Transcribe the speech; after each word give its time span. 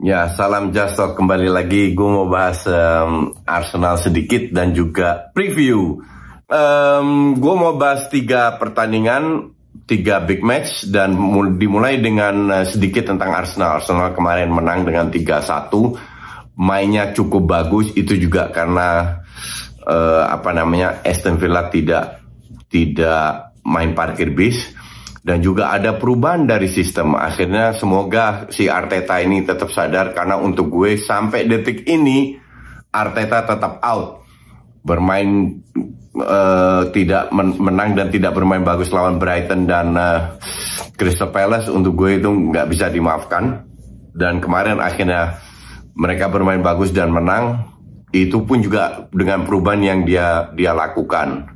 Ya, 0.00 0.32
salam 0.32 0.72
Jastok 0.72 1.12
kembali 1.12 1.52
lagi. 1.52 1.92
Gue 1.92 2.08
mau 2.08 2.24
bahas 2.24 2.64
um, 2.64 3.36
Arsenal 3.44 4.00
sedikit 4.00 4.48
dan 4.48 4.72
juga 4.72 5.28
preview. 5.36 6.00
Um, 6.48 7.36
gue 7.36 7.54
mau 7.60 7.76
bahas 7.76 8.08
tiga 8.08 8.56
pertandingan, 8.56 9.52
tiga 9.84 10.24
big 10.24 10.40
match 10.40 10.88
dan 10.88 11.12
dimulai 11.60 12.00
dengan 12.00 12.48
uh, 12.48 12.64
sedikit 12.64 13.12
tentang 13.12 13.28
Arsenal. 13.28 13.76
Arsenal 13.76 14.16
kemarin 14.16 14.48
menang 14.48 14.88
dengan 14.88 15.12
3-1. 15.12 15.68
Mainnya 16.56 17.12
cukup 17.12 17.44
bagus. 17.44 17.92
Itu 17.92 18.16
juga 18.16 18.48
karena 18.48 19.20
uh, 19.84 20.24
apa 20.32 20.48
namanya 20.56 21.04
Aston 21.04 21.36
Villa 21.36 21.68
tidak 21.68 22.24
tidak 22.72 23.52
main 23.68 23.92
parkir 23.92 24.32
bis 24.32 24.79
dan 25.20 25.44
juga 25.44 25.68
ada 25.72 25.96
perubahan 26.00 26.48
dari 26.48 26.66
sistem. 26.66 27.12
Akhirnya 27.16 27.76
semoga 27.76 28.48
si 28.48 28.72
Arteta 28.72 29.20
ini 29.20 29.44
tetap 29.44 29.68
sadar 29.68 30.16
karena 30.16 30.40
untuk 30.40 30.72
gue 30.72 30.96
sampai 30.96 31.44
detik 31.44 31.84
ini 31.84 32.40
Arteta 32.90 33.44
tetap 33.44 33.78
out. 33.84 34.24
Bermain 34.80 35.60
uh, 36.16 36.88
tidak 36.88 37.28
men 37.36 37.52
menang 37.60 37.92
dan 37.92 38.08
tidak 38.08 38.32
bermain 38.32 38.64
bagus 38.64 38.88
lawan 38.96 39.20
Brighton 39.20 39.68
dan 39.68 39.92
uh, 39.92 40.40
Crystal 40.96 41.28
Palace 41.28 41.68
untuk 41.68 42.00
gue 42.00 42.16
itu 42.16 42.28
nggak 42.32 42.66
bisa 42.72 42.88
dimaafkan. 42.88 43.68
Dan 44.10 44.40
kemarin 44.40 44.80
akhirnya 44.80 45.36
mereka 45.94 46.32
bermain 46.32 46.64
bagus 46.64 46.90
dan 46.96 47.12
menang. 47.12 47.68
Itu 48.10 48.42
pun 48.42 48.58
juga 48.58 49.06
dengan 49.14 49.46
perubahan 49.46 49.84
yang 49.84 50.00
dia 50.02 50.50
dia 50.56 50.74
lakukan. 50.74 51.46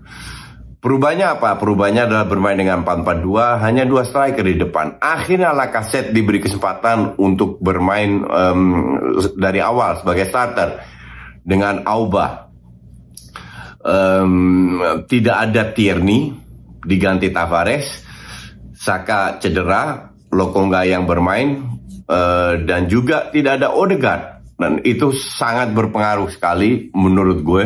Perubahannya 0.85 1.41
apa? 1.41 1.57
Perubahannya 1.57 2.13
adalah 2.13 2.29
bermain 2.29 2.61
dengan 2.61 2.85
4-4-2, 2.85 3.65
hanya 3.65 3.89
dua 3.89 4.05
striker 4.05 4.45
di 4.45 4.61
depan. 4.61 5.01
Akhirnya 5.01 5.57
Lacazette 5.57 6.13
diberi 6.13 6.45
kesempatan 6.45 7.17
untuk 7.17 7.57
bermain 7.57 8.21
um, 8.21 8.61
dari 9.33 9.65
awal 9.65 9.97
sebagai 10.05 10.29
starter 10.29 10.85
dengan 11.41 11.89
Auba. 11.89 12.53
Um, 13.81 14.77
tidak 15.09 15.37
ada 15.49 15.73
Tierney, 15.73 16.37
diganti 16.85 17.33
Tavares, 17.33 18.05
Saka 18.77 19.41
cedera, 19.41 20.13
Lokonga 20.37 20.85
yang 20.85 21.09
bermain, 21.09 21.65
uh, 22.13 22.61
dan 22.61 22.93
juga 22.93 23.33
tidak 23.33 23.57
ada 23.57 23.73
Odegaard. 23.73 24.25
Dan 24.61 24.85
itu 24.85 25.17
sangat 25.17 25.73
berpengaruh 25.73 26.29
sekali 26.29 26.93
menurut 26.93 27.41
gue 27.41 27.65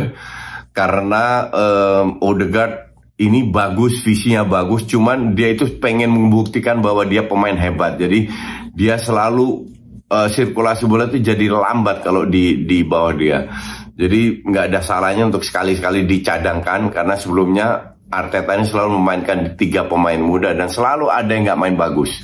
karena 0.70 1.50
um, 1.50 2.22
Odegaard 2.22 2.87
ini 3.18 3.50
bagus, 3.50 3.98
visinya 4.06 4.46
bagus, 4.46 4.86
cuman 4.86 5.34
dia 5.34 5.50
itu 5.50 5.66
pengen 5.82 6.14
membuktikan 6.14 6.78
bahwa 6.78 7.02
dia 7.02 7.26
pemain 7.26 7.58
hebat. 7.58 7.98
Jadi 7.98 8.30
dia 8.78 8.94
selalu 8.94 9.66
uh, 10.06 10.30
sirkulasi 10.30 10.86
bola 10.86 11.10
itu 11.10 11.18
jadi 11.18 11.50
lambat 11.50 12.06
kalau 12.06 12.22
di 12.24 12.62
di 12.62 12.86
bawah 12.86 13.14
dia. 13.18 13.50
Jadi 13.98 14.46
nggak 14.46 14.64
ada 14.70 14.80
salahnya 14.80 15.26
untuk 15.26 15.42
sekali-sekali 15.42 16.06
dicadangkan 16.06 16.94
karena 16.94 17.18
sebelumnya 17.18 17.98
Arteta 18.08 18.56
ini 18.56 18.64
selalu 18.64 18.96
memainkan 18.96 19.38
tiga 19.58 19.84
pemain 19.84 20.16
muda 20.16 20.54
dan 20.56 20.70
selalu 20.70 21.10
ada 21.12 21.28
yang 21.28 21.44
nggak 21.50 21.60
main 21.60 21.76
bagus. 21.76 22.22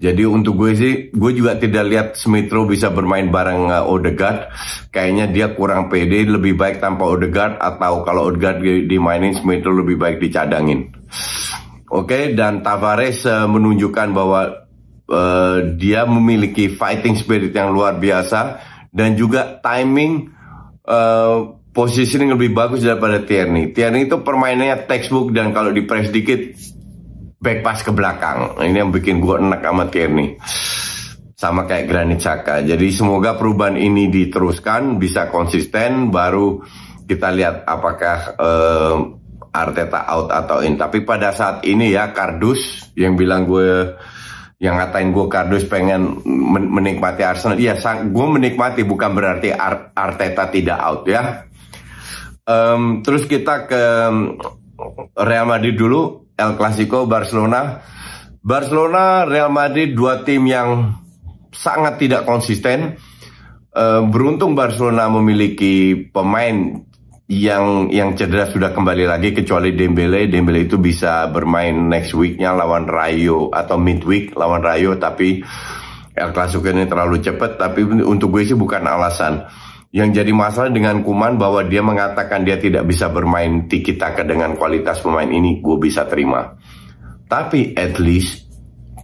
Jadi 0.00 0.24
untuk 0.24 0.56
gue 0.56 0.72
sih, 0.72 0.92
gue 1.12 1.32
juga 1.36 1.60
tidak 1.60 1.84
lihat 1.84 2.08
Smithrow 2.16 2.64
bisa 2.64 2.88
bermain 2.88 3.28
bareng 3.28 3.68
uh, 3.68 3.84
Odegaard. 3.84 4.48
Kayaknya 4.88 5.28
dia 5.28 5.46
kurang 5.52 5.92
pede, 5.92 6.24
lebih 6.24 6.56
baik 6.56 6.80
tanpa 6.80 7.04
Odegaard 7.04 7.60
atau 7.60 8.00
kalau 8.00 8.32
Odegaard 8.32 8.64
dimainin 8.88 9.36
Smithrow 9.36 9.76
lebih 9.84 10.00
baik 10.00 10.16
dicadangin. 10.16 10.88
Oke, 11.92 12.16
okay, 12.16 12.24
dan 12.32 12.64
Tavares 12.64 13.28
uh, 13.28 13.44
menunjukkan 13.44 14.08
bahwa 14.16 14.64
uh, 15.12 15.58
dia 15.76 16.08
memiliki 16.08 16.72
fighting 16.72 17.20
spirit 17.20 17.52
yang 17.52 17.76
luar 17.76 18.00
biasa 18.00 18.56
dan 18.88 19.20
juga 19.20 19.60
timing 19.60 20.32
uh, 20.88 21.60
positioning 21.76 22.32
lebih 22.34 22.56
bagus 22.56 22.82
daripada 22.82 23.20
Tierney. 23.20 23.76
Tierney 23.76 24.08
itu 24.08 24.16
permainannya 24.24 24.88
textbook 24.88 25.36
dan 25.36 25.52
kalau 25.52 25.70
di 25.70 25.84
press 25.84 26.08
dikit 26.08 26.56
back 27.40 27.64
pass 27.64 27.80
ke 27.80 27.90
belakang. 27.90 28.60
Ini 28.60 28.84
yang 28.84 28.92
bikin 28.92 29.18
gue 29.18 29.40
enak 29.40 29.64
sama 29.64 29.88
Tierney. 29.88 30.36
Sama 31.40 31.64
kayak 31.64 31.88
Granit 31.88 32.20
Xhaka. 32.20 32.60
Jadi 32.60 32.92
semoga 32.92 33.32
perubahan 33.32 33.80
ini 33.80 34.12
diteruskan, 34.12 35.00
bisa 35.00 35.32
konsisten, 35.32 36.12
baru 36.12 36.60
kita 37.08 37.32
lihat 37.32 37.64
apakah 37.64 38.18
uh, 38.36 38.96
Arteta 39.50 40.04
out 40.04 40.28
atau 40.30 40.60
in. 40.60 40.76
Tapi 40.76 41.02
pada 41.02 41.32
saat 41.32 41.64
ini 41.64 41.90
ya 41.90 42.12
Kardus 42.12 42.92
yang 42.94 43.16
bilang 43.16 43.48
gue 43.48 43.96
yang 44.60 44.76
ngatain 44.76 45.10
gue 45.10 45.26
Kardus 45.32 45.64
pengen 45.64 46.20
menikmati 46.52 47.24
Arsenal. 47.24 47.56
Iya, 47.56 47.80
gue 48.04 48.26
menikmati 48.28 48.84
bukan 48.84 49.10
berarti 49.16 49.50
Arteta 49.96 50.44
tidak 50.52 50.78
out 50.78 51.02
ya. 51.08 51.48
Um, 52.44 53.00
terus 53.00 53.24
kita 53.24 53.64
ke 53.64 53.82
Real 55.16 55.46
Madrid 55.48 55.80
dulu. 55.80 56.29
El 56.40 56.56
Clasico 56.56 57.04
Barcelona. 57.04 57.84
Barcelona, 58.40 59.28
Real 59.28 59.52
Madrid 59.52 59.92
dua 59.92 60.24
tim 60.24 60.48
yang 60.48 60.96
sangat 61.52 62.00
tidak 62.00 62.24
konsisten. 62.24 62.96
Uh, 63.70 64.02
beruntung 64.08 64.56
Barcelona 64.56 65.12
memiliki 65.12 65.94
pemain 66.10 66.82
yang 67.30 67.86
yang 67.94 68.18
cedera 68.18 68.50
sudah 68.50 68.74
kembali 68.74 69.06
lagi 69.06 69.30
kecuali 69.36 69.76
Dembele. 69.76 70.26
Dembele 70.26 70.66
itu 70.66 70.80
bisa 70.80 71.28
bermain 71.30 71.76
next 71.86 72.16
weeknya 72.16 72.56
lawan 72.56 72.90
Rayo 72.90 73.52
atau 73.54 73.78
midweek 73.78 74.34
lawan 74.34 74.64
Rayo 74.64 74.98
tapi 74.98 75.44
El 76.10 76.34
Clasico 76.34 76.66
ini 76.66 76.90
terlalu 76.90 77.22
cepat 77.22 77.54
tapi 77.54 77.86
untuk 77.86 78.34
gue 78.34 78.42
sih 78.42 78.58
bukan 78.58 78.82
alasan. 78.82 79.46
Yang 79.90 80.22
jadi 80.22 80.30
masalah 80.30 80.70
dengan 80.70 81.02
Kuman 81.02 81.34
bahwa 81.34 81.66
dia 81.66 81.82
mengatakan 81.82 82.46
dia 82.46 82.62
tidak 82.62 82.86
bisa 82.86 83.10
bermain 83.10 83.66
tiki 83.66 83.98
taka 83.98 84.22
dengan 84.22 84.54
kualitas 84.54 85.02
pemain 85.02 85.26
ini, 85.26 85.58
gue 85.58 85.76
bisa 85.82 86.06
terima. 86.06 86.46
Tapi 87.26 87.74
at 87.74 87.98
least 87.98 88.46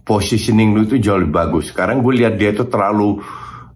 positioning 0.07 0.71
lu 0.71 0.87
itu 0.87 0.95
jauh 1.03 1.19
lebih 1.19 1.35
bagus. 1.35 1.75
Sekarang 1.75 1.99
gue 1.99 2.23
lihat 2.23 2.39
dia 2.39 2.55
itu 2.55 2.63
terlalu 2.71 3.19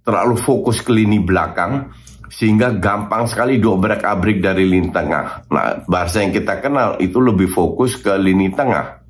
terlalu 0.08 0.40
fokus 0.40 0.80
ke 0.80 0.96
lini 0.96 1.20
belakang 1.20 1.92
sehingga 2.32 2.72
gampang 2.80 3.28
sekali 3.28 3.60
dobrak 3.60 4.08
abrik 4.08 4.40
dari 4.40 4.64
lini 4.64 4.88
tengah. 4.88 5.52
Nah, 5.52 5.84
bahasa 5.84 6.24
yang 6.24 6.32
kita 6.32 6.64
kenal 6.64 6.96
itu 7.04 7.20
lebih 7.20 7.52
fokus 7.52 8.00
ke 8.00 8.16
lini 8.16 8.56
tengah. 8.56 9.04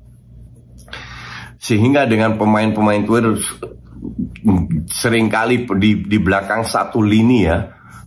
Sehingga 1.62 2.10
dengan 2.10 2.34
pemain-pemain 2.34 3.06
itu 3.06 3.38
sering 4.90 5.30
kali 5.30 5.62
di, 5.78 6.02
di 6.02 6.18
belakang 6.18 6.66
satu 6.66 6.98
lini 6.98 7.46
ya, 7.46 7.62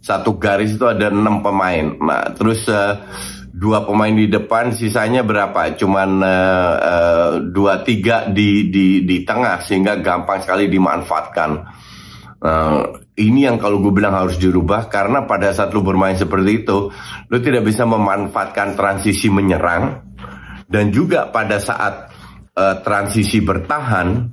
satu 0.05 0.37
garis 0.37 0.77
itu 0.77 0.85
ada 0.85 1.09
enam 1.09 1.41
pemain. 1.41 1.97
Nah, 1.97 2.29
terus 2.37 2.69
uh, 2.69 3.01
dua 3.49 3.81
pemain 3.89 4.13
di 4.13 4.29
depan, 4.29 4.69
sisanya 4.69 5.25
berapa? 5.25 5.73
Cuman 5.73 6.21
uh, 6.21 6.73
uh, 6.77 7.31
dua 7.41 7.81
tiga 7.81 8.29
di 8.29 8.69
di 8.69 9.01
di 9.01 9.25
tengah 9.25 9.65
sehingga 9.65 9.97
gampang 9.97 10.45
sekali 10.45 10.69
dimanfaatkan. 10.69 11.51
Uh, 12.45 13.01
ini 13.17 13.49
yang 13.49 13.57
kalau 13.57 13.81
gue 13.81 13.89
bilang 13.89 14.13
harus 14.13 14.37
dirubah 14.37 14.85
karena 14.85 15.25
pada 15.25 15.49
saat 15.49 15.73
lu 15.73 15.81
bermain 15.81 16.13
seperti 16.13 16.61
itu, 16.61 16.93
lu 17.31 17.37
tidak 17.41 17.65
bisa 17.65 17.89
memanfaatkan 17.89 18.77
transisi 18.77 19.33
menyerang 19.33 20.05
dan 20.69 20.93
juga 20.93 21.33
pada 21.33 21.57
saat 21.57 22.13
uh, 22.53 22.85
transisi 22.85 23.41
bertahan 23.41 24.29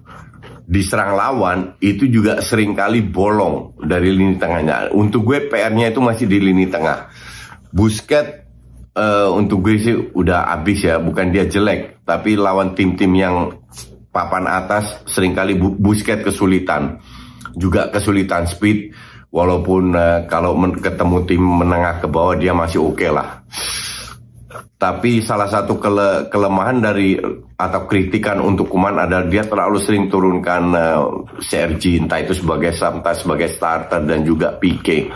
diserang 0.67 1.19
lawan 1.19 1.59
itu 1.83 2.07
juga 2.09 2.39
sering 2.39 2.73
kali 2.73 3.03
bolong 3.03 3.77
dari 3.83 4.15
lini 4.15 4.39
tengahnya. 4.39 4.95
Untuk 4.95 5.27
gue 5.27 5.51
PR-nya 5.51 5.91
itu 5.91 6.01
masih 6.01 6.27
di 6.31 6.39
lini 6.39 6.71
tengah. 6.71 7.11
Busket 7.73 8.47
uh, 8.97 9.33
untuk 9.35 9.65
gue 9.67 9.77
sih 9.81 9.97
udah 10.15 10.53
habis 10.55 10.85
ya, 10.85 11.01
bukan 11.03 11.33
dia 11.33 11.49
jelek, 11.49 12.05
tapi 12.07 12.37
lawan 12.39 12.77
tim-tim 12.77 13.13
yang 13.17 13.57
papan 14.13 14.45
atas 14.45 15.01
sering 15.09 15.33
kali 15.33 15.57
bu 15.57 15.73
Busket 15.75 16.21
kesulitan, 16.21 17.01
juga 17.57 17.89
kesulitan 17.91 18.47
speed. 18.47 18.93
Walaupun 19.33 19.97
uh, 19.97 20.29
kalau 20.29 20.53
ketemu 20.77 21.25
tim 21.25 21.41
menengah 21.41 22.05
ke 22.05 22.07
bawah 22.07 22.37
dia 22.37 22.53
masih 22.53 22.85
oke 22.85 23.01
okay 23.01 23.09
lah. 23.09 23.41
Tapi 24.83 25.23
salah 25.23 25.47
satu 25.47 25.79
kele 25.79 26.27
kelemahan 26.27 26.83
dari 26.83 27.15
atau 27.55 27.87
kritikan 27.87 28.43
untuk 28.43 28.67
Kuman 28.67 28.99
adalah 28.99 29.31
dia 29.31 29.47
terlalu 29.47 29.79
sering 29.79 30.11
turunkan 30.11 30.75
uh, 30.75 31.07
CRG 31.39 32.03
entah 32.03 32.19
itu 32.19 32.35
sebagai 32.35 32.75
entah 32.75 33.15
sebagai 33.15 33.47
starter 33.47 34.03
dan 34.03 34.27
juga 34.27 34.59
PK. 34.59 35.07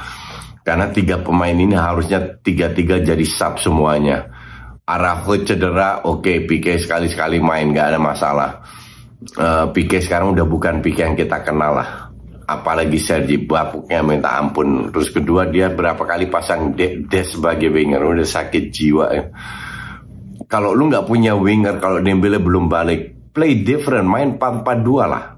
Karena 0.63 0.87
tiga 0.95 1.19
pemain 1.19 1.51
ini 1.51 1.75
harusnya 1.75 2.39
tiga-tiga 2.47 3.03
jadi 3.03 3.27
sub 3.27 3.59
semuanya. 3.59 4.31
Araujo 4.87 5.43
cedera, 5.43 6.07
oke 6.07 6.23
okay, 6.23 6.37
PK 6.47 6.87
sekali-sekali 6.87 7.43
main 7.43 7.75
gak 7.75 7.91
ada 7.91 7.99
masalah. 7.99 8.51
Uh, 9.35 9.67
PK 9.75 9.99
sekarang 9.99 10.31
udah 10.31 10.47
bukan 10.47 10.79
PK 10.79 11.11
yang 11.11 11.19
kita 11.19 11.43
kenal 11.43 11.75
lah 11.75 12.06
apalagi 12.47 12.97
Sergi 13.03 13.37
bapuknya 13.43 14.01
minta 14.07 14.39
ampun. 14.39 14.95
Terus 14.95 15.11
kedua 15.11 15.51
dia 15.51 15.69
berapa 15.69 15.99
kali 15.99 16.31
pasang 16.31 16.73
Des 16.79 17.03
de 17.03 17.21
sebagai 17.27 17.69
winger. 17.75 17.99
Udah 17.99 18.25
sakit 18.25 18.65
jiwa 18.71 19.07
ya. 19.11 19.25
kalau 20.47 20.71
lu 20.71 20.87
nggak 20.87 21.11
punya 21.11 21.35
winger 21.35 21.83
kalau 21.83 21.99
Dembele 21.99 22.39
belum 22.39 22.71
balik 22.71 23.35
play 23.35 23.67
different 23.67 24.07
main 24.07 24.39
4-4-2 24.39 25.11
lah. 25.11 25.35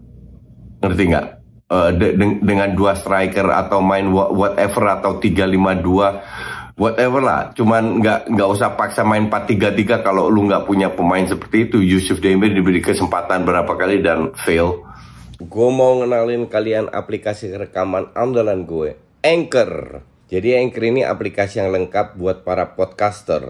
Ngerti 0.85 1.03
nggak? 1.09 1.27
Uh, 1.69 1.93
de 1.93 2.17
de 2.17 2.41
dengan 2.41 2.73
dua 2.73 2.97
striker 2.97 3.45
atau 3.45 3.85
main 3.85 4.09
whatever 4.09 4.89
atau 5.01 5.21
3-5-2 5.21 6.77
whatever 6.77 7.21
lah. 7.25 7.41
Cuman 7.57 8.05
nggak 8.05 8.29
nggak 8.37 8.49
usah 8.53 8.77
paksa 8.77 9.01
main 9.05 9.33
4-3-3 9.33 10.05
kalau 10.05 10.29
lu 10.29 10.45
nggak 10.45 10.69
punya 10.69 10.93
pemain 10.93 11.25
seperti 11.25 11.73
itu. 11.73 11.81
Yusuf 11.81 12.21
Dembele 12.21 12.53
diberi 12.53 12.85
kesempatan 12.85 13.49
berapa 13.49 13.73
kali 13.73 14.05
dan 14.05 14.33
fail 14.37 14.88
gue 15.39 15.71
mau 15.71 16.03
ngenalin 16.03 16.51
kalian 16.51 16.91
aplikasi 16.91 17.55
rekaman 17.55 18.11
andalan 18.19 18.67
gue, 18.67 18.99
Anchor. 19.23 20.03
Jadi 20.27 20.59
Anchor 20.59 20.91
ini 20.91 21.07
aplikasi 21.07 21.63
yang 21.63 21.71
lengkap 21.71 22.19
buat 22.19 22.43
para 22.43 22.75
podcaster. 22.75 23.47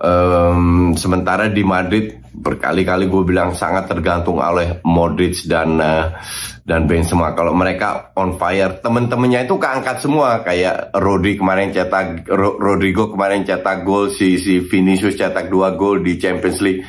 um, 0.06 0.94
sementara 0.94 1.50
di 1.50 1.66
Madrid 1.66 2.22
berkali-kali 2.36 3.10
gue 3.10 3.22
bilang 3.26 3.56
sangat 3.56 3.90
tergantung 3.90 4.38
oleh 4.38 4.78
Modric 4.86 5.42
dan 5.50 5.80
uh, 5.82 6.14
dan 6.62 6.86
Benzema. 6.86 7.34
Kalau 7.34 7.56
mereka 7.56 8.12
on 8.14 8.38
fire, 8.38 8.78
temen-temennya 8.78 9.48
itu 9.48 9.58
keangkat 9.58 9.98
semua 9.98 10.46
kayak 10.46 10.94
Rodri 10.94 11.34
kemarin 11.34 11.74
cetak 11.74 12.28
Rodrigo 12.36 13.10
kemarin 13.10 13.42
cetak 13.42 13.82
gol, 13.82 14.12
si 14.12 14.38
si 14.38 14.62
Vinicius 14.62 15.18
cetak 15.18 15.50
dua 15.50 15.74
gol 15.74 16.04
di 16.04 16.14
Champions 16.20 16.60
League. 16.62 16.82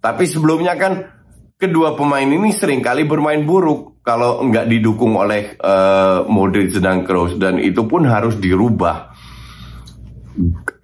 Tapi 0.00 0.24
sebelumnya 0.26 0.74
kan 0.78 0.92
kedua 1.56 1.96
pemain 1.96 2.26
ini 2.26 2.52
sering 2.52 2.84
kali 2.84 3.08
bermain 3.08 3.42
buruk 3.44 4.00
kalau 4.06 4.44
nggak 4.46 4.70
didukung 4.70 5.18
oleh 5.18 5.58
uh, 5.58 6.22
Modric 6.30 6.72
dan 6.78 7.02
Kroos 7.02 7.36
dan 7.36 7.58
itu 7.58 7.84
pun 7.84 8.06
harus 8.06 8.38
dirubah. 8.38 9.15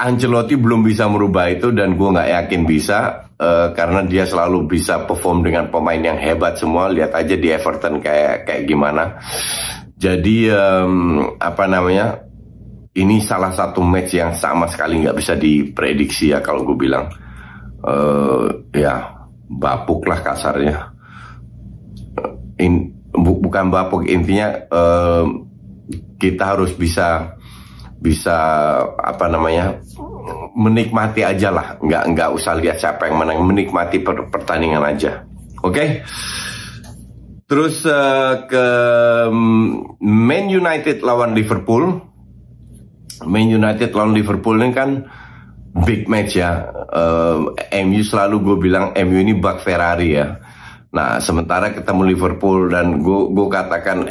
Ancelotti 0.00 0.56
belum 0.56 0.80
bisa 0.80 1.06
merubah 1.12 1.52
itu 1.52 1.70
dan 1.76 1.94
gue 1.94 2.08
nggak 2.08 2.30
yakin 2.42 2.62
bisa 2.64 3.28
uh, 3.36 3.68
karena 3.76 4.00
dia 4.08 4.24
selalu 4.24 4.64
bisa 4.64 5.04
perform 5.04 5.44
dengan 5.44 5.68
pemain 5.68 6.00
yang 6.00 6.16
hebat 6.16 6.56
semua. 6.56 6.88
Lihat 6.88 7.12
aja 7.12 7.36
di 7.36 7.48
Everton 7.52 8.00
kayak 8.00 8.48
kayak 8.48 8.64
gimana. 8.64 9.20
Jadi 10.00 10.48
um, 10.50 11.36
apa 11.36 11.64
namanya? 11.68 12.28
Ini 12.92 13.24
salah 13.24 13.56
satu 13.56 13.80
match 13.80 14.20
yang 14.20 14.36
sama 14.36 14.68
sekali 14.68 15.00
nggak 15.00 15.16
bisa 15.16 15.32
diprediksi 15.32 16.32
ya 16.32 16.44
kalau 16.44 16.64
gue 16.68 16.76
bilang. 16.76 17.08
Uh, 17.82 18.68
ya 18.72 19.22
bapuk 19.48 20.04
lah 20.08 20.20
kasarnya. 20.20 20.92
In, 22.60 22.92
bu, 23.12 23.40
bukan 23.40 23.72
bapuk 23.72 24.04
intinya 24.08 24.52
uh, 24.68 25.24
kita 26.20 26.56
harus 26.56 26.76
bisa 26.76 27.36
bisa 28.02 28.36
apa 28.98 29.30
namanya 29.30 29.78
menikmati 30.58 31.22
aja 31.22 31.54
lah. 31.54 31.78
Nggak 31.78 32.02
nggak 32.18 32.30
usah 32.34 32.58
lihat 32.58 32.82
siapa 32.82 33.06
yang 33.06 33.22
menang. 33.22 33.46
Menikmati 33.46 34.02
per, 34.02 34.26
pertandingan 34.26 34.82
aja. 34.82 35.22
Oke? 35.62 35.70
Okay? 35.70 35.88
terus 37.52 37.84
uh, 37.84 38.48
ke 38.48 38.66
mm, 39.28 40.00
Man 40.00 40.48
United 40.48 41.04
lawan 41.04 41.36
Liverpool. 41.36 42.00
Man 43.28 43.52
United 43.52 43.92
lawan 43.92 44.16
Liverpool 44.16 44.56
ini 44.56 44.72
kan 44.72 45.04
big 45.84 46.08
match 46.08 46.40
ya. 46.40 46.64
Uh, 46.88 47.52
eh, 47.60 47.84
MU 47.84 48.00
selalu 48.00 48.40
gue 48.40 48.56
bilang 48.56 48.96
MU 48.96 49.20
ini 49.20 49.36
bak 49.36 49.60
Ferrari 49.60 50.16
ya. 50.16 50.40
Nah 50.96 51.20
sementara 51.20 51.76
ketemu 51.76 52.16
Liverpool 52.16 52.72
dan 52.72 53.04
gue 53.04 53.20
gue 53.36 53.46
katakan 53.52 54.08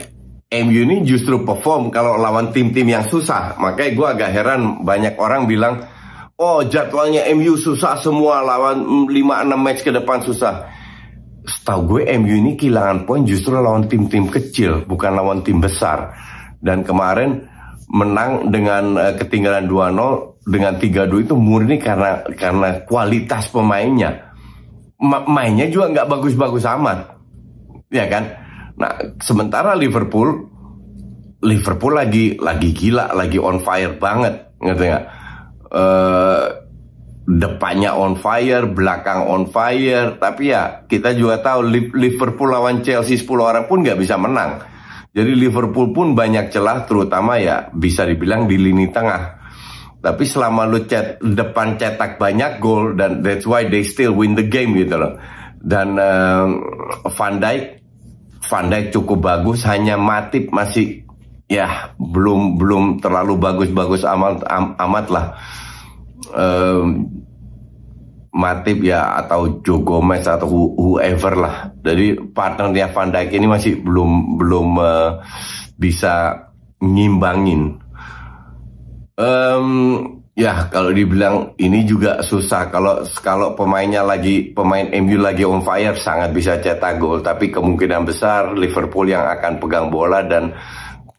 MU 0.52 0.84
ini 0.84 1.08
justru 1.08 1.48
perform 1.48 1.88
kalau 1.88 2.20
lawan 2.20 2.52
tim-tim 2.52 2.84
yang 2.84 3.08
susah. 3.08 3.56
Makanya 3.56 3.92
gue 3.96 4.08
agak 4.20 4.30
heran 4.36 4.84
banyak 4.84 5.16
orang 5.16 5.48
bilang, 5.48 5.88
oh 6.36 6.60
jadwalnya 6.68 7.24
MU 7.32 7.56
susah 7.56 7.96
semua 7.96 8.44
lawan 8.44 9.08
5-6 9.08 9.16
match 9.56 9.82
ke 9.88 9.96
depan 9.96 10.20
susah. 10.20 10.68
Setahu 11.48 11.96
gue 11.96 12.02
MU 12.20 12.36
ini 12.36 12.60
kehilangan 12.60 13.08
poin 13.08 13.24
justru 13.24 13.56
lawan 13.56 13.88
tim-tim 13.88 14.28
kecil, 14.28 14.84
bukan 14.84 15.16
lawan 15.16 15.40
tim 15.40 15.64
besar. 15.64 16.12
Dan 16.60 16.84
kemarin 16.84 17.48
menang 17.88 18.52
dengan 18.52 19.00
uh, 19.00 19.16
ketinggalan 19.16 19.72
2-0 19.72 20.52
dengan 20.52 20.76
3-2 20.76 21.32
itu 21.32 21.36
murni 21.40 21.80
karena 21.80 22.28
karena 22.36 22.84
kualitas 22.84 23.48
pemainnya. 23.48 24.36
Ma 25.00 25.24
mainnya 25.24 25.72
juga 25.72 25.96
nggak 25.96 26.10
bagus-bagus 26.12 26.68
amat. 26.68 27.08
Ya 27.88 28.06
kan? 28.12 28.41
Nah, 28.82 28.98
sementara 29.22 29.78
Liverpool 29.78 30.50
Liverpool 31.42 31.98
lagi 31.98 32.38
lagi 32.38 32.70
gila, 32.70 33.18
lagi 33.18 33.42
on 33.42 33.62
fire 33.62 33.98
banget, 33.98 34.58
ngerti 34.62 34.86
nggak? 34.94 35.06
Uh, 35.74 36.46
depannya 37.26 37.98
on 37.98 38.14
fire, 38.14 38.70
belakang 38.70 39.26
on 39.26 39.50
fire, 39.50 40.22
tapi 40.22 40.54
ya 40.54 40.86
kita 40.86 41.18
juga 41.18 41.42
tahu 41.42 41.66
Liverpool 41.98 42.50
lawan 42.54 42.86
Chelsea 42.86 43.18
10 43.18 43.26
orang 43.42 43.66
pun 43.66 43.82
nggak 43.82 43.98
bisa 43.98 44.22
menang. 44.22 44.62
Jadi 45.12 45.34
Liverpool 45.34 45.92
pun 45.92 46.14
banyak 46.14 46.54
celah, 46.54 46.86
terutama 46.86 47.42
ya 47.42 47.74
bisa 47.74 48.06
dibilang 48.06 48.46
di 48.46 48.62
lini 48.62 48.94
tengah. 48.94 49.42
Tapi 50.02 50.24
selama 50.26 50.66
lu 50.70 50.86
cet, 50.86 51.22
depan 51.22 51.78
cetak 51.78 52.22
banyak 52.22 52.58
gol 52.62 52.98
dan 52.98 53.22
that's 53.22 53.46
why 53.46 53.66
they 53.66 53.82
still 53.86 54.14
win 54.14 54.38
the 54.38 54.46
game 54.46 54.78
gitu 54.78 54.98
loh. 54.98 55.18
Dan 55.62 55.98
uh, 55.98 56.46
Van 57.06 57.38
Dijk 57.38 57.81
Van 58.52 58.68
Dijk 58.68 58.92
cukup 58.92 59.24
bagus, 59.24 59.64
hanya 59.64 59.96
Matip 59.96 60.52
masih 60.52 61.08
ya 61.48 61.96
belum 61.96 62.60
belum 62.60 62.84
terlalu 63.00 63.40
bagus-bagus 63.40 64.04
amat 64.04 64.44
am, 64.52 64.76
amat 64.76 65.06
lah. 65.08 65.26
Um, 66.36 67.08
Matip 68.32 68.84
ya 68.84 69.24
atau 69.24 69.64
Joe 69.64 69.84
Gomez 69.84 70.28
atau 70.28 70.52
whoever 70.52 71.34
lah. 71.36 71.56
Jadi 71.80 72.20
partnernya 72.36 72.92
Van 72.92 73.08
Dijk 73.08 73.32
ini 73.40 73.48
masih 73.48 73.80
belum 73.80 74.36
belum 74.36 74.68
uh, 74.76 75.24
bisa 75.80 76.48
ngimbangin. 76.84 77.80
Um, 79.16 80.21
ya 80.36 80.72
kalau 80.72 80.96
dibilang 80.96 81.56
ini 81.60 81.84
juga 81.84 82.24
susah 82.24 82.72
kalau 82.72 83.04
kalau 83.20 83.52
pemainnya 83.52 84.02
lagi 84.02 84.56
pemain 84.56 84.88
MU 85.04 85.20
lagi 85.20 85.44
on 85.44 85.60
fire 85.60 85.96
sangat 86.00 86.32
bisa 86.32 86.56
cetak 86.58 86.96
gol 86.98 87.20
tapi 87.20 87.52
kemungkinan 87.52 88.08
besar 88.08 88.56
Liverpool 88.56 89.12
yang 89.12 89.28
akan 89.28 89.60
pegang 89.60 89.92
bola 89.92 90.24
dan 90.24 90.56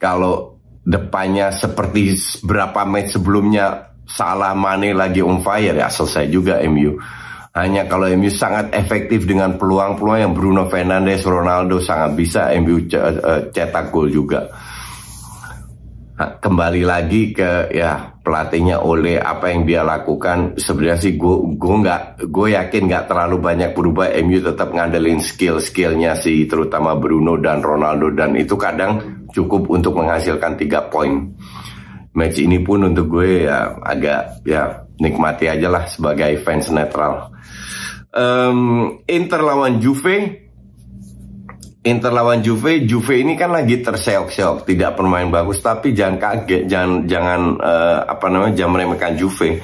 kalau 0.00 0.56
depannya 0.82 1.54
seperti 1.54 2.18
berapa 2.42 2.82
match 2.82 3.20
sebelumnya 3.20 3.92
Salah 4.02 4.52
Mane 4.52 4.92
lagi 4.92 5.22
on 5.22 5.40
fire 5.40 5.72
ya 5.72 5.88
selesai 5.88 6.26
juga 6.28 6.58
MU. 6.66 6.98
Hanya 7.52 7.84
kalau 7.84 8.08
MU 8.16 8.32
sangat 8.32 8.72
efektif 8.72 9.28
dengan 9.28 9.60
peluang-peluang 9.60 10.20
yang 10.24 10.32
Bruno 10.32 10.68
Fernandes, 10.68 11.24
Ronaldo 11.24 11.80
sangat 11.80 12.16
bisa 12.16 12.40
MU 12.60 12.80
eh, 12.80 13.40
cetak 13.52 13.92
gol 13.92 14.08
juga. 14.08 14.48
Kembali 16.12 16.84
lagi 16.84 17.32
ke 17.32 17.72
ya 17.72 18.12
pelatihnya 18.20 18.84
oleh 18.84 19.16
apa 19.16 19.48
yang 19.48 19.64
dia 19.64 19.80
lakukan. 19.80 20.60
Sebenarnya 20.60 21.00
sih 21.00 21.16
gue 21.16 21.56
gue 21.56 21.76
nggak 21.80 22.28
gue 22.28 22.46
yakin 22.52 22.82
nggak 22.84 23.08
terlalu 23.08 23.40
banyak 23.40 23.72
berubah. 23.72 24.12
MU 24.20 24.44
tetap 24.44 24.76
ngandelin 24.76 25.24
skill 25.24 25.56
skillnya 25.56 26.12
sih 26.12 26.44
terutama 26.44 26.92
Bruno 27.00 27.40
dan 27.40 27.64
Ronaldo. 27.64 28.12
Dan 28.12 28.36
itu 28.36 28.60
kadang 28.60 29.24
cukup 29.32 29.72
untuk 29.72 29.96
menghasilkan 29.96 30.60
tiga 30.60 30.84
poin. 30.92 31.32
Match 32.12 32.44
ini 32.44 32.60
pun 32.60 32.92
untuk 32.92 33.08
gue 33.08 33.48
ya 33.48 33.72
agak 33.80 34.44
ya 34.44 34.84
nikmati 35.00 35.48
aja 35.48 35.72
lah 35.72 35.88
sebagai 35.88 36.36
fans 36.44 36.68
netral. 36.68 37.32
Um, 38.12 39.00
Inter 39.08 39.40
lawan 39.40 39.80
Juve, 39.80 40.44
Inter 41.82 42.14
lawan 42.14 42.46
Juve, 42.46 42.86
Juve 42.86 43.18
ini 43.18 43.34
kan 43.34 43.50
lagi 43.50 43.82
terseok-seok, 43.82 44.70
tidak 44.70 44.94
bermain 44.94 45.26
bagus, 45.34 45.58
tapi 45.58 45.90
jangan 45.90 46.14
kaget, 46.14 46.70
jangan 46.70 47.10
jangan 47.10 47.40
uh, 47.58 48.06
apa 48.06 48.26
namanya, 48.30 48.54
jangan 48.54 48.72
meremehkan 48.78 49.18
Juve. 49.18 49.58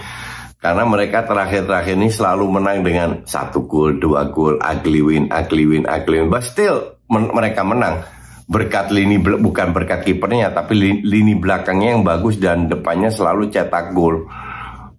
Karena 0.58 0.82
mereka 0.82 1.22
terakhir-terakhir 1.22 1.94
ini 1.94 2.10
selalu 2.10 2.58
menang 2.58 2.82
dengan 2.82 3.22
satu 3.22 3.70
gol, 3.70 4.02
dua 4.02 4.26
gol, 4.34 4.58
ugly 4.58 4.98
win, 4.98 5.30
ugly 5.30 5.70
win, 5.70 5.86
ugly 5.86 6.18
win. 6.18 6.26
But 6.26 6.42
still 6.42 6.98
men 7.06 7.30
mereka 7.30 7.62
menang 7.62 8.02
berkat 8.50 8.90
lini 8.90 9.22
bukan 9.22 9.70
berkat 9.70 10.02
kipernya 10.02 10.50
tapi 10.50 11.04
lini 11.04 11.36
belakangnya 11.38 11.94
yang 11.94 12.02
bagus 12.02 12.40
dan 12.42 12.66
depannya 12.66 13.14
selalu 13.14 13.46
cetak 13.54 13.94
gol. 13.94 14.26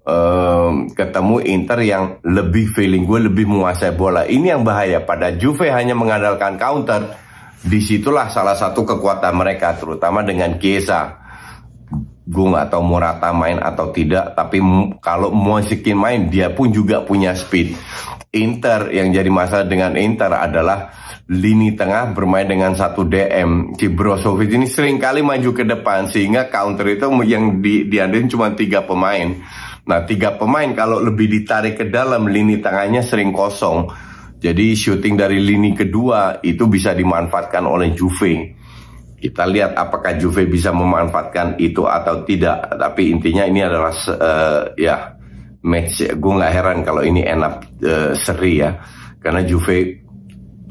Um, 0.09 0.89
ketemu 0.89 1.37
Inter 1.45 1.79
yang 1.85 2.17
lebih 2.25 2.73
feeling 2.73 3.05
gue 3.05 3.29
lebih 3.29 3.45
menguasai 3.45 3.93
bola. 3.93 4.25
Ini 4.25 4.57
yang 4.57 4.65
bahaya 4.65 5.05
pada 5.05 5.29
Juve 5.37 5.69
hanya 5.69 5.93
mengandalkan 5.93 6.57
counter. 6.57 7.13
Di 7.59 7.77
situlah 7.77 8.31
salah 8.31 8.57
satu 8.57 8.87
kekuatan 8.87 9.37
mereka 9.37 9.77
terutama 9.77 10.25
dengan 10.25 10.57
Chiesa. 10.57 11.13
Gue 12.25 12.45
nggak 12.49 12.73
tahu 12.73 12.81
Morata 12.81 13.29
main 13.35 13.61
atau 13.61 13.93
tidak, 13.93 14.33
tapi 14.33 14.57
kalau 14.97 15.29
Mosikin 15.29 15.97
main 15.97 16.25
dia 16.25 16.49
pun 16.57 16.73
juga 16.73 17.05
punya 17.05 17.37
speed. 17.37 17.77
Inter 18.33 18.89
yang 18.93 19.13
jadi 19.13 19.29
masalah 19.29 19.65
dengan 19.65 19.93
Inter 19.97 20.33
adalah 20.33 20.89
lini 21.29 21.77
tengah 21.77 22.13
bermain 22.17 22.49
dengan 22.49 22.73
satu 22.73 23.05
DM. 23.05 23.77
Si 23.77 23.89
Brozovic 23.93 24.49
ini 24.57 24.65
sering 24.65 24.97
kali 24.97 25.21
maju 25.21 25.53
ke 25.53 25.61
depan 25.65 26.09
sehingga 26.09 26.49
counter 26.49 26.97
itu 26.97 27.05
yang 27.29 27.61
di, 27.61 27.85
diandelin 27.85 28.29
cuma 28.29 28.53
tiga 28.57 28.81
pemain. 28.81 29.37
Nah 29.88 30.03
tiga 30.03 30.36
pemain 30.36 30.67
kalau 30.75 31.00
lebih 31.00 31.29
ditarik 31.31 31.79
ke 31.79 31.86
dalam 31.88 32.27
lini 32.27 32.59
tengahnya 32.59 33.05
sering 33.05 33.31
kosong. 33.31 33.88
Jadi 34.39 34.71
shooting 34.71 35.19
dari 35.19 35.43
lini 35.43 35.75
kedua 35.75 36.39
itu 36.39 36.67
bisa 36.71 36.95
dimanfaatkan 36.95 37.63
oleh 37.67 37.91
Juve. 37.91 38.55
Kita 39.19 39.43
lihat 39.43 39.75
apakah 39.75 40.15
Juve 40.15 40.48
bisa 40.48 40.71
memanfaatkan 40.71 41.59
itu 41.59 41.83
atau 41.83 42.24
tidak. 42.24 42.71
Tapi 42.79 43.12
intinya 43.12 43.43
ini 43.43 43.59
adalah 43.59 43.91
uh, 43.91 44.63
ya 44.79 45.12
match. 45.67 46.07
Gue 46.15 46.31
nggak 46.39 46.53
heran 46.55 46.79
kalau 46.88 47.03
ini 47.03 47.27
enak 47.27 47.53
uh, 47.83 48.12
seri 48.15 48.63
ya. 48.63 48.79
Karena 49.19 49.43
Juve 49.43 50.07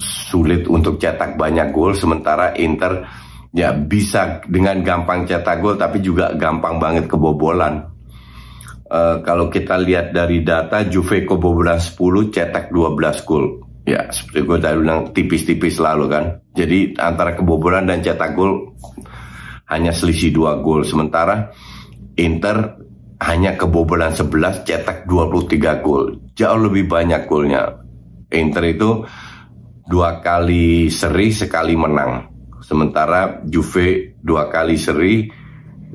sulit 0.00 0.65
untuk 0.65 0.97
cetak 0.97 1.37
banyak 1.37 1.69
gol 1.69 1.93
sementara 1.93 2.57
Inter 2.57 3.05
ya 3.53 3.75
bisa 3.75 4.41
dengan 4.47 4.81
gampang 4.81 5.27
cetak 5.27 5.59
gol 5.61 5.75
tapi 5.77 6.00
juga 6.00 6.33
gampang 6.33 6.81
banget 6.81 7.05
kebobolan. 7.05 7.98
Uh, 8.88 9.21
kalau 9.21 9.52
kita 9.52 9.76
lihat 9.76 10.16
dari 10.16 10.40
data 10.40 10.80
Juve 10.88 11.28
kebobolan 11.28 11.76
10 11.76 12.33
cetak 12.33 12.73
12 12.73 13.28
gol. 13.28 13.61
Ya, 13.85 14.09
seperti 14.09 14.40
gue 14.45 14.59
tadi 14.61 14.76
bilang 14.80 15.12
tipis-tipis 15.12 15.76
lalu 15.80 16.09
kan. 16.09 16.25
Jadi 16.57 16.97
antara 16.97 17.37
kebobolan 17.37 17.85
dan 17.85 18.00
cetak 18.00 18.33
gol 18.33 18.73
hanya 19.68 19.92
selisih 19.92 20.33
2 20.33 20.64
gol. 20.64 20.88
Sementara 20.88 21.52
Inter 22.16 22.80
hanya 23.21 23.61
kebobolan 23.61 24.16
11 24.16 24.64
cetak 24.64 25.04
23 25.04 25.85
gol. 25.85 26.33
Jauh 26.33 26.61
lebih 26.64 26.88
banyak 26.88 27.28
golnya. 27.28 27.68
Inter 28.28 28.64
itu 28.73 29.04
dua 29.88 30.21
kali 30.21 30.92
seri 30.92 31.33
sekali 31.33 31.73
menang. 31.73 32.28
Sementara 32.61 33.40
Juve 33.49 34.21
dua 34.21 34.52
kali 34.52 34.76
seri, 34.76 35.25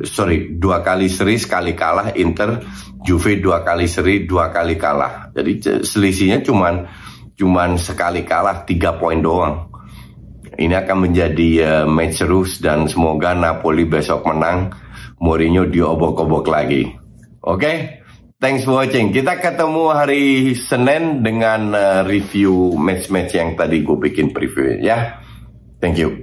sorry 0.01 0.57
dua 0.57 0.81
kali 0.81 1.05
seri 1.05 1.37
sekali 1.37 1.77
kalah. 1.77 2.17
Inter 2.17 2.65
Juve 3.03 3.37
dua 3.37 3.61
kali 3.61 3.85
seri 3.85 4.25
dua 4.25 4.49
kali 4.49 4.79
kalah. 4.79 5.29
Jadi 5.35 5.83
selisihnya 5.85 6.41
cuman 6.41 6.89
cuman 7.37 7.77
sekali 7.77 8.25
kalah 8.25 8.65
tiga 8.65 8.97
poin 8.97 9.21
doang. 9.21 9.69
Ini 10.53 10.85
akan 10.85 11.09
menjadi 11.09 11.49
uh, 11.65 11.85
match 11.89 12.21
seru 12.21 12.45
dan 12.61 12.85
semoga 12.85 13.33
Napoli 13.33 13.89
besok 13.89 14.25
menang. 14.29 14.73
Mourinho 15.17 15.65
diobok-obok 15.65 16.45
lagi. 16.51 16.83
Oke? 17.43 17.59
Okay? 17.59 17.77
Thanks 18.43 18.67
for 18.67 18.75
watching. 18.83 19.15
Kita 19.15 19.39
ketemu 19.39 19.83
hari 19.95 20.51
Senin 20.51 21.23
dengan 21.23 21.71
uh, 21.71 22.03
review 22.03 22.75
match-match 22.75 23.39
yang 23.39 23.55
tadi 23.55 23.79
gue 23.87 23.95
bikin 23.95 24.35
preview 24.35 24.83
ya. 24.83 25.23
Thank 25.79 26.03
you. 26.03 26.22